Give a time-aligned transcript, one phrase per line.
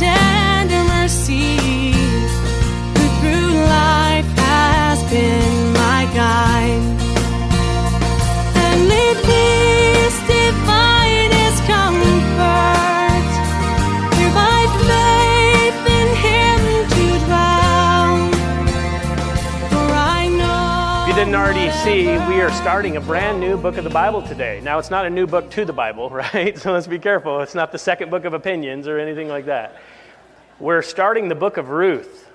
[0.00, 0.37] doubt
[21.58, 24.60] See, we are starting a brand new book of the Bible today.
[24.62, 26.58] Now, it's not a new book to the Bible, right?
[26.58, 27.40] So let's be careful.
[27.40, 29.76] It's not the second book of opinions or anything like that.
[30.60, 32.28] We're starting the book of Ruth.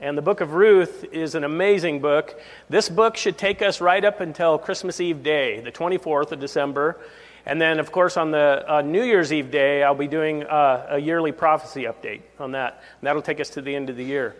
[0.00, 2.38] And the book of Ruth is an amazing book.
[2.68, 6.98] This book should take us right up until Christmas Eve day, the 24th of December.
[7.46, 10.86] And then, of course, on the uh, New Year's Eve day, I'll be doing uh,
[10.90, 12.82] a yearly prophecy update on that.
[13.00, 14.36] And that'll take us to the end of the year.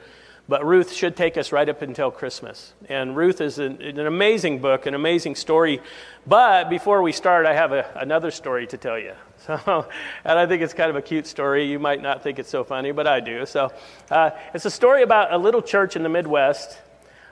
[0.48, 2.72] But Ruth should take us right up until Christmas.
[2.89, 5.80] And Ruth is an, an amazing book, an amazing story.
[6.25, 9.12] But before we start, I have a, another story to tell you.
[9.47, 9.86] So,
[10.25, 11.70] and I think it's kind of a cute story.
[11.70, 13.47] You might not think it's so funny, but I do.
[13.47, 13.70] So,
[14.11, 16.77] uh, it's a story about a little church in the Midwest,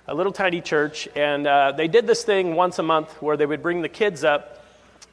[0.06, 3.46] a little tiny church, and uh, they did this thing once a month where they
[3.46, 4.64] would bring the kids up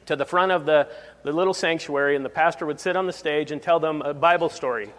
[0.06, 0.86] to the front of the,
[1.24, 4.14] the little sanctuary, and the pastor would sit on the stage and tell them a
[4.14, 4.92] Bible story.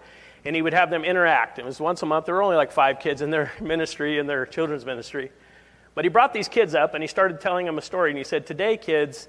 [0.46, 1.60] And he would have them interact.
[1.60, 2.26] It was once a month.
[2.26, 5.32] There were only like five kids in their ministry, in their children's ministry.
[5.96, 8.10] But he brought these kids up and he started telling them a story.
[8.12, 9.28] And he said, Today, kids,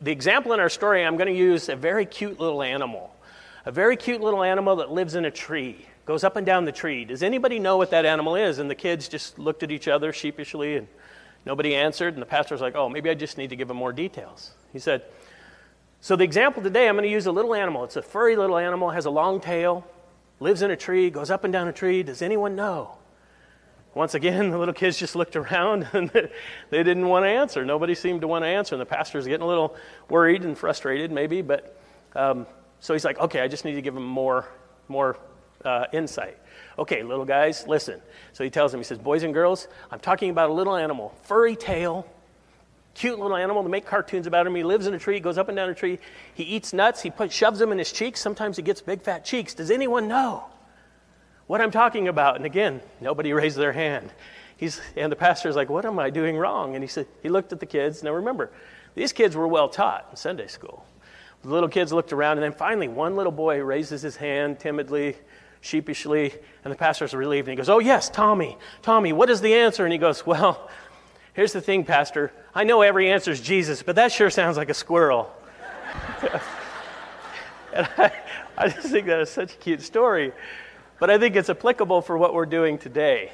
[0.00, 3.14] the example in our story, I'm going to use a very cute little animal.
[3.64, 6.72] A very cute little animal that lives in a tree, goes up and down the
[6.72, 7.04] tree.
[7.04, 8.58] Does anybody know what that animal is?
[8.58, 10.88] And the kids just looked at each other sheepishly and
[11.46, 12.14] nobody answered.
[12.14, 14.50] And the pastor was like, Oh, maybe I just need to give them more details.
[14.72, 15.02] He said,
[16.00, 17.84] So the example today, I'm going to use a little animal.
[17.84, 19.86] It's a furry little animal, has a long tail,
[20.42, 22.02] lives in a tree, goes up and down a tree.
[22.02, 22.98] Does anyone know?
[23.94, 26.10] Once again, the little kids just looked around and
[26.70, 27.64] they didn't want to answer.
[27.64, 28.74] Nobody seemed to want to answer.
[28.74, 29.76] And the pastor's getting a little
[30.08, 31.42] worried and frustrated, maybe.
[31.42, 31.78] But
[32.14, 32.46] um,
[32.80, 34.46] so he's like, okay, I just need to give him more,
[34.88, 35.16] more
[35.64, 36.38] uh, insight.
[36.78, 38.00] Okay, little guys, listen.
[38.32, 41.14] So he tells them, he says, boys and girls, I'm talking about a little animal,
[41.24, 42.06] furry tail,
[42.94, 43.62] cute little animal.
[43.62, 44.54] to make cartoons about him.
[44.54, 45.98] He lives in a tree, goes up and down a tree.
[46.34, 47.02] He eats nuts.
[47.02, 48.20] He put, shoves them in his cheeks.
[48.20, 49.54] Sometimes he gets big fat cheeks.
[49.54, 50.44] Does anyone know?
[51.52, 52.36] what I'm talking about.
[52.36, 54.10] And again, nobody raised their hand.
[54.56, 56.74] He's, and the pastor's like, What am I doing wrong?
[56.74, 58.02] And he said, He looked at the kids.
[58.02, 58.50] Now remember,
[58.94, 60.86] these kids were well taught in Sunday school.
[61.42, 65.16] The little kids looked around, and then finally, one little boy raises his hand timidly,
[65.60, 66.32] sheepishly,
[66.64, 67.48] and the pastor's relieved.
[67.48, 69.84] And he goes, Oh, yes, Tommy, Tommy, what is the answer?
[69.84, 70.70] And he goes, Well,
[71.32, 72.32] here's the thing, Pastor.
[72.54, 75.32] I know every answer is Jesus, but that sure sounds like a squirrel.
[77.74, 78.12] and I,
[78.56, 80.32] I just think that is such a cute story
[81.02, 83.32] but I think it's applicable for what we're doing today.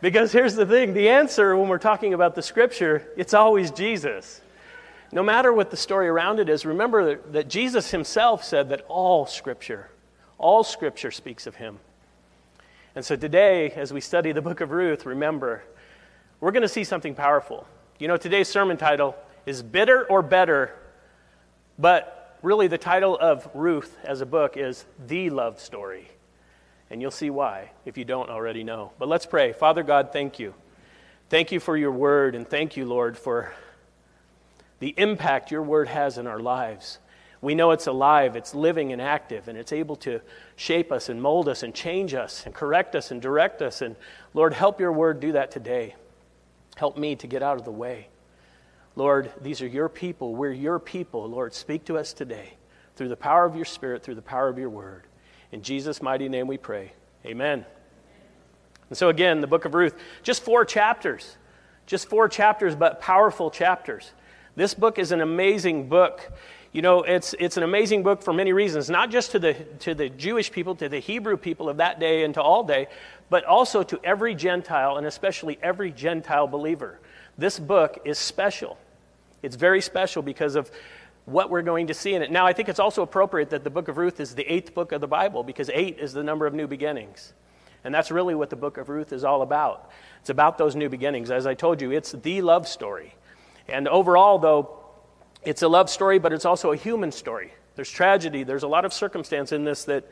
[0.00, 4.40] Because here's the thing the answer when we're talking about the scripture, it's always Jesus.
[5.12, 9.26] No matter what the story around it is, remember that Jesus himself said that all
[9.26, 9.90] scripture,
[10.38, 11.78] all scripture speaks of him.
[12.94, 15.62] And so today, as we study the book of Ruth, remember,
[16.42, 17.68] we're going to see something powerful.
[18.00, 19.14] You know, today's sermon title
[19.46, 20.74] is Bitter or Better,
[21.78, 26.08] but really the title of Ruth as a book is The Love Story.
[26.90, 28.90] And you'll see why if you don't already know.
[28.98, 29.52] But let's pray.
[29.52, 30.52] Father God, thank you.
[31.30, 33.52] Thank you for your word, and thank you, Lord, for
[34.80, 36.98] the impact your word has in our lives.
[37.40, 40.20] We know it's alive, it's living and active, and it's able to
[40.56, 43.80] shape us and mold us and change us and correct us and direct us.
[43.80, 43.94] And
[44.34, 45.94] Lord, help your word do that today.
[46.76, 48.08] Help me to get out of the way.
[48.96, 50.34] Lord, these are your people.
[50.34, 51.28] We're your people.
[51.28, 52.54] Lord, speak to us today
[52.96, 55.04] through the power of your Spirit, through the power of your word.
[55.50, 56.92] In Jesus' mighty name we pray.
[57.24, 57.64] Amen.
[58.88, 61.36] And so, again, the book of Ruth, just four chapters.
[61.86, 64.12] Just four chapters, but powerful chapters.
[64.54, 66.30] This book is an amazing book.
[66.72, 69.94] You know, it's, it's an amazing book for many reasons, not just to the, to
[69.94, 72.88] the Jewish people, to the Hebrew people of that day and to all day,
[73.28, 76.98] but also to every Gentile and especially every Gentile believer.
[77.36, 78.78] This book is special.
[79.42, 80.70] It's very special because of
[81.26, 82.30] what we're going to see in it.
[82.30, 84.92] Now, I think it's also appropriate that the book of Ruth is the eighth book
[84.92, 87.34] of the Bible because eight is the number of new beginnings.
[87.84, 89.90] And that's really what the book of Ruth is all about.
[90.20, 91.30] It's about those new beginnings.
[91.30, 93.14] As I told you, it's the love story.
[93.68, 94.81] And overall, though,
[95.44, 97.52] it's a love story, but it's also a human story.
[97.74, 98.44] There's tragedy.
[98.44, 100.04] There's a lot of circumstance in this that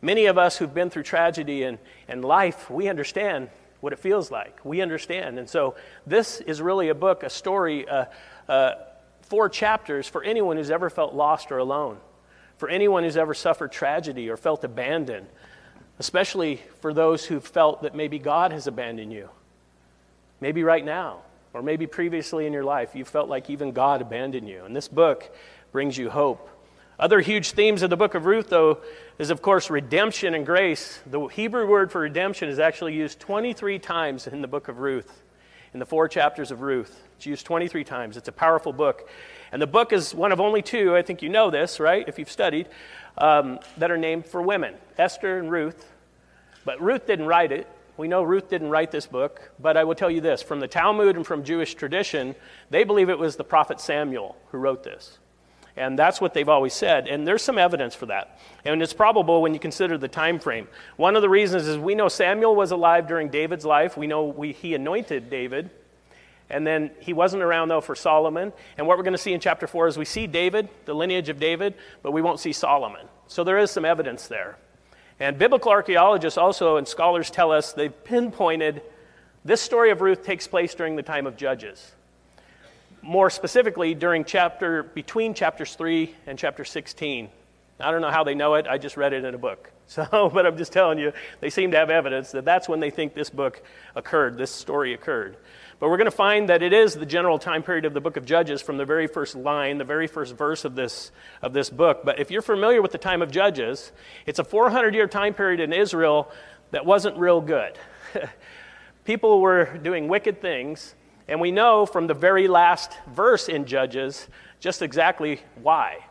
[0.00, 1.78] many of us who've been through tragedy and,
[2.08, 3.50] and life, we understand
[3.80, 4.64] what it feels like.
[4.64, 5.38] We understand.
[5.38, 5.74] And so
[6.06, 8.06] this is really a book, a story, uh,
[8.48, 8.72] uh,
[9.22, 11.98] four chapters for anyone who's ever felt lost or alone,
[12.58, 15.26] for anyone who's ever suffered tragedy or felt abandoned,
[15.98, 19.30] especially for those who've felt that maybe God has abandoned you.
[20.40, 21.20] Maybe right now,
[21.52, 24.64] or maybe previously in your life, you felt like even God abandoned you.
[24.64, 25.34] And this book
[25.72, 26.48] brings you hope.
[26.98, 28.80] Other huge themes of the book of Ruth, though,
[29.18, 31.00] is of course redemption and grace.
[31.06, 35.22] The Hebrew word for redemption is actually used 23 times in the book of Ruth,
[35.72, 37.02] in the four chapters of Ruth.
[37.16, 38.18] It's used 23 times.
[38.18, 39.08] It's a powerful book.
[39.50, 42.18] And the book is one of only two, I think you know this, right, if
[42.18, 42.68] you've studied,
[43.16, 45.90] um, that are named for women Esther and Ruth.
[46.66, 47.66] But Ruth didn't write it.
[48.00, 50.66] We know Ruth didn't write this book, but I will tell you this from the
[50.66, 52.34] Talmud and from Jewish tradition,
[52.70, 55.18] they believe it was the prophet Samuel who wrote this.
[55.76, 57.08] And that's what they've always said.
[57.08, 58.38] And there's some evidence for that.
[58.64, 60.66] And it's probable when you consider the time frame.
[60.96, 63.98] One of the reasons is we know Samuel was alive during David's life.
[63.98, 65.68] We know we, he anointed David.
[66.48, 68.54] And then he wasn't around, though, for Solomon.
[68.78, 71.28] And what we're going to see in chapter 4 is we see David, the lineage
[71.28, 73.08] of David, but we won't see Solomon.
[73.26, 74.56] So there is some evidence there.
[75.20, 78.80] And biblical archaeologists also and scholars tell us they've pinpointed
[79.44, 81.92] this story of Ruth takes place during the time of Judges.
[83.02, 87.28] More specifically during chapter between chapters 3 and chapter 16
[87.82, 89.70] i don't know how they know it i just read it in a book.
[89.90, 92.90] So but i'm just telling you they seem to have evidence that that's when they
[92.90, 93.62] think this book
[93.96, 95.36] occurred this story occurred
[95.80, 98.16] but we're going to find that it is the general time period of the book
[98.16, 101.10] of judges from the very first line the very first verse of this
[101.42, 103.90] of this book but if you're familiar with the time of judges
[104.26, 106.30] it's a 400 year time period in israel
[106.70, 107.78] that wasn't real good
[109.04, 110.94] people were doing wicked things
[111.30, 114.26] and we know from the very last verse in Judges
[114.58, 116.04] just exactly why.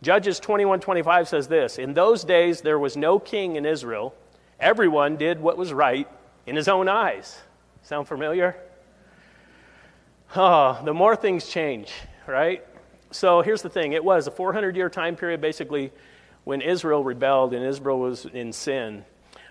[0.00, 4.14] Judges 21:25 says this, "In those days there was no king in Israel.
[4.60, 6.08] Everyone did what was right
[6.46, 7.42] in his own eyes."
[7.82, 8.56] Sound familiar?
[10.36, 11.92] Oh, the more things change,
[12.24, 12.64] right?
[13.10, 13.94] So here's the thing.
[13.94, 15.90] It was a 400-year time period basically
[16.44, 19.04] when Israel rebelled and Israel was in sin.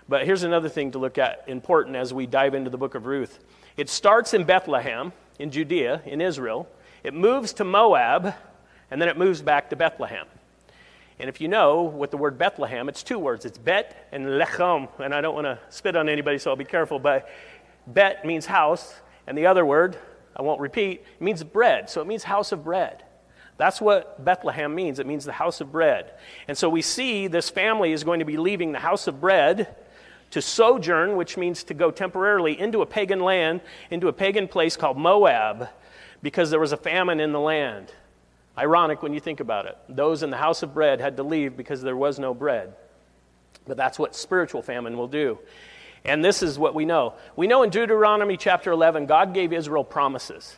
[0.08, 3.04] But here's another thing to look at important as we dive into the book of
[3.04, 3.40] Ruth.
[3.76, 6.66] It starts in Bethlehem, in Judea, in Israel.
[7.04, 8.32] It moves to Moab,
[8.90, 10.26] and then it moves back to Bethlehem.
[11.18, 13.44] And if you know what the word Bethlehem, it's two words.
[13.44, 14.88] It's Bet and Lechem.
[14.98, 16.98] And I don't want to spit on anybody, so I'll be careful.
[16.98, 17.28] But
[17.86, 18.94] Bet means house,
[19.26, 19.98] and the other word,
[20.36, 21.90] I won't repeat, it means bread.
[21.90, 23.04] So it means house of bread.
[23.56, 24.98] That's what Bethlehem means.
[24.98, 26.12] It means the house of bread.
[26.48, 29.76] And so we see this family is going to be leaving the house of bread
[30.30, 33.60] to sojourn, which means to go temporarily into a pagan land,
[33.90, 35.68] into a pagan place called Moab,
[36.22, 37.92] because there was a famine in the land.
[38.56, 39.76] Ironic when you think about it.
[39.88, 42.74] Those in the house of bread had to leave because there was no bread.
[43.66, 45.38] But that's what spiritual famine will do.
[46.04, 47.14] And this is what we know.
[47.36, 50.56] We know in Deuteronomy chapter 11, God gave Israel promises.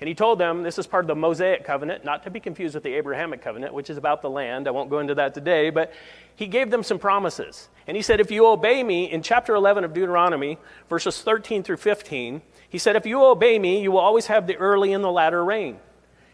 [0.00, 2.74] And he told them this is part of the Mosaic covenant, not to be confused
[2.74, 4.66] with the Abrahamic covenant, which is about the land.
[4.66, 5.92] I won't go into that today, but
[6.34, 7.68] he gave them some promises.
[7.86, 10.58] And he said, If you obey me, in chapter 11 of Deuteronomy,
[10.88, 12.40] verses 13 through 15,
[12.70, 15.44] he said, If you obey me, you will always have the early and the latter
[15.44, 15.78] rain.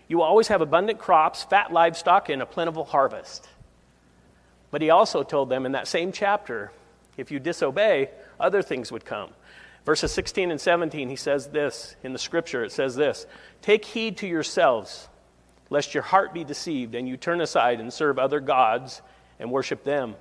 [0.06, 3.48] You will always have abundant crops, fat livestock, and a plentiful harvest.
[4.70, 6.70] But he also told them in that same chapter,
[7.16, 9.30] if you disobey, other things would come.
[9.84, 13.26] Verses 16 and 17, he says this in the scripture it says this
[13.62, 15.08] Take heed to yourselves,
[15.70, 19.00] lest your heart be deceived, and you turn aside and serve other gods
[19.38, 20.16] and worship them.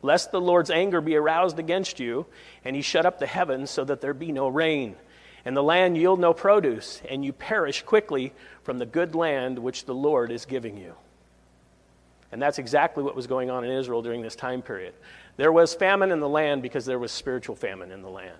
[0.00, 2.26] Lest the Lord's anger be aroused against you,
[2.64, 4.94] and he shut up the heavens so that there be no rain,
[5.44, 9.84] and the land yield no produce, and you perish quickly from the good land which
[9.84, 10.94] the Lord is giving you.
[12.30, 14.94] And that's exactly what was going on in Israel during this time period.
[15.38, 18.34] There was famine in the land because there was spiritual famine in the land.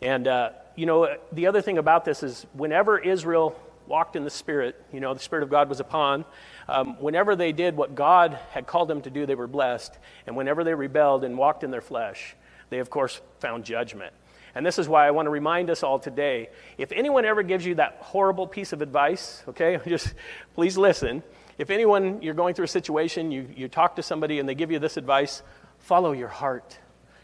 [0.00, 3.54] And, uh, you know, the other thing about this is whenever Israel
[3.86, 6.24] walked in the Spirit, you know, the Spirit of God was upon,
[6.66, 9.98] um, whenever they did what God had called them to do, they were blessed.
[10.26, 12.34] And whenever they rebelled and walked in their flesh,
[12.70, 14.14] they, of course, found judgment.
[14.54, 16.48] And this is why I want to remind us all today
[16.78, 20.14] if anyone ever gives you that horrible piece of advice, okay, just
[20.54, 21.22] please listen.
[21.58, 24.70] If anyone, you're going through a situation, you, you talk to somebody and they give
[24.70, 25.42] you this advice,
[25.78, 26.78] follow your heart.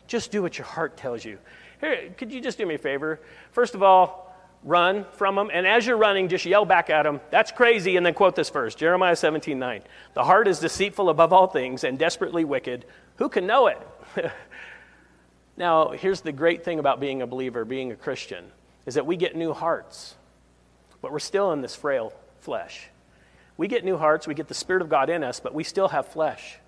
[0.07, 1.39] Just do what your heart tells you.
[1.81, 3.21] Here, could you just do me a favor?
[3.53, 4.25] First of all,
[4.65, 5.51] run from them.
[5.53, 7.97] And as you're running, just yell back at them, that's crazy.
[7.97, 9.83] And then quote this verse Jeremiah 17 9.
[10.15, 12.85] The heart is deceitful above all things and desperately wicked.
[13.17, 13.79] Who can know it?
[15.57, 18.45] now, here's the great thing about being a believer, being a Christian,
[18.87, 20.15] is that we get new hearts,
[21.01, 22.89] but we're still in this frail flesh.
[23.57, 25.89] We get new hearts, we get the Spirit of God in us, but we still
[25.89, 26.59] have flesh.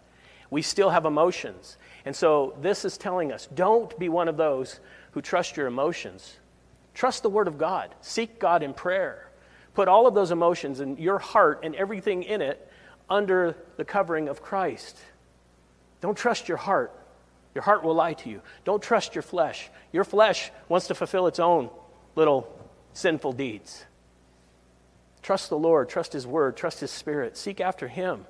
[0.56, 1.76] We still have emotions.
[2.06, 6.34] And so this is telling us don't be one of those who trust your emotions.
[6.94, 7.94] Trust the Word of God.
[8.00, 9.30] Seek God in prayer.
[9.75, 12.72] Put all of those emotions and your heart and everything in it
[13.10, 14.96] under the covering of Christ.
[16.00, 16.90] Don't trust your heart.
[17.54, 18.40] Your heart will lie to you.
[18.64, 19.68] Don't trust your flesh.
[19.92, 21.68] Your flesh wants to fulfill its own
[22.14, 22.50] little
[22.94, 23.84] sinful deeds.
[25.20, 28.25] Trust the Lord, trust His Word, trust His Spirit, seek after Him.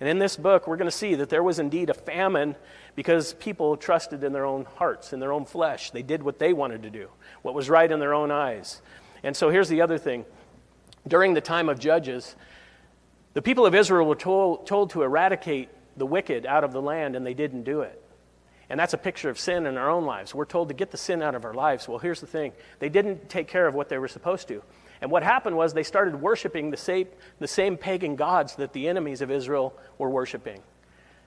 [0.00, 2.54] And in this book, we're going to see that there was indeed a famine
[2.94, 5.90] because people trusted in their own hearts, in their own flesh.
[5.90, 7.08] They did what they wanted to do,
[7.42, 8.80] what was right in their own eyes.
[9.22, 10.24] And so here's the other thing.
[11.06, 12.36] During the time of Judges,
[13.34, 17.16] the people of Israel were told, told to eradicate the wicked out of the land,
[17.16, 18.00] and they didn't do it.
[18.70, 20.34] And that's a picture of sin in our own lives.
[20.34, 21.88] We're told to get the sin out of our lives.
[21.88, 24.62] Well, here's the thing they didn't take care of what they were supposed to.
[25.00, 28.88] And what happened was they started worshiping the same, the same pagan gods that the
[28.88, 30.60] enemies of Israel were worshiping.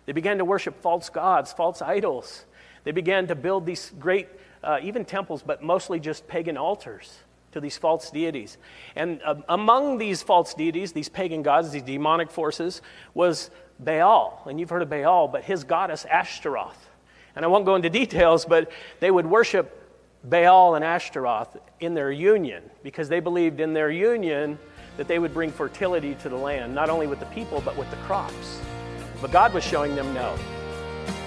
[0.06, 2.46] They began to worship false gods, false idols.
[2.84, 4.28] They began to build these great,
[4.64, 7.20] uh, even temples, but mostly just pagan altars
[7.52, 8.58] to these false deities.
[8.96, 12.82] And uh, among these false deities, these pagan gods, these demonic forces,
[13.14, 14.42] was Baal.
[14.48, 16.90] And you've heard of Baal, but his goddess Ashtaroth.
[17.36, 19.78] And I won't go into details, but they would worship
[20.24, 24.60] Baal and Ashtaroth in their union because they believed in their union
[24.98, 27.90] that they would bring fertility to the land, not only with the people, but with
[27.90, 28.62] the crops.
[29.22, 30.38] But God was showing them no.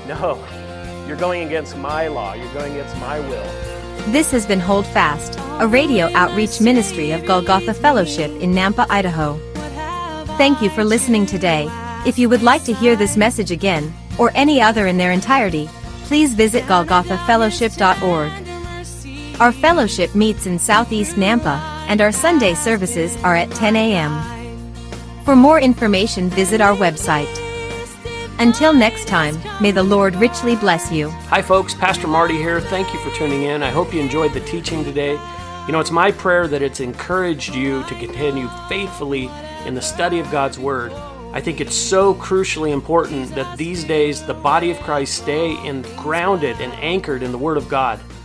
[0.07, 0.45] No,
[1.09, 3.75] you're going against my law, you're going against my will.
[4.13, 9.39] This has been Hold Fast, a radio outreach ministry of Golgotha Fellowship in Nampa, Idaho.
[10.37, 11.69] Thank you for listening today.
[12.07, 15.69] If you would like to hear this message again, or any other in their entirety,
[16.05, 18.44] please visit golgothafellowship.org.
[19.41, 24.13] Our fellowship meets in Southeast Nampa, and our Sunday services are at 10 a.m.
[25.25, 27.27] For more information, visit our website.
[28.39, 31.11] Until next time, may the Lord richly bless you.
[31.11, 31.75] Hi, folks.
[31.75, 32.61] Pastor Marty here.
[32.61, 33.65] Thank you for tuning in.
[33.65, 35.19] I hope you enjoyed the teaching today.
[35.67, 39.29] You know, it's my prayer that it's encouraged you to continue faithfully
[39.67, 40.93] in the study of God's Word.
[41.33, 45.83] I think it's so crucially important that these days the body of Christ stay in,
[45.97, 47.99] grounded and anchored in the Word of God